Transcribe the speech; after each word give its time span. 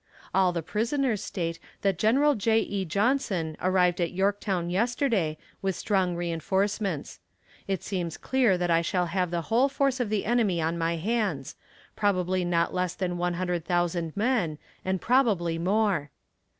All 0.33 0.51
the 0.51 0.63
prisoners 0.63 1.23
state 1.23 1.59
that 1.83 1.99
General 1.99 2.33
J. 2.33 2.61
E. 2.61 2.85
Johnson 2.85 3.55
arrived 3.61 4.01
at 4.01 4.11
Yorktown 4.13 4.71
yesterday, 4.71 5.37
with 5.61 5.75
strong 5.75 6.15
reinforcements. 6.15 7.19
It 7.67 7.83
seems 7.83 8.17
clear 8.17 8.57
that 8.57 8.71
I 8.71 8.81
shall 8.81 9.05
have 9.13 9.29
the 9.29 9.41
whole 9.53 9.69
force 9.69 9.99
of 9.99 10.09
the 10.09 10.25
enemy 10.25 10.59
on 10.59 10.75
my 10.75 10.95
hands 10.95 11.55
probably 11.95 12.43
not 12.43 12.73
less 12.73 12.95
than 12.95 13.19
one 13.19 13.35
hundred 13.35 13.63
thousand 13.63 14.17
men, 14.17 14.57
and 14.83 14.99
possibly 14.99 15.59
more. 15.59 16.09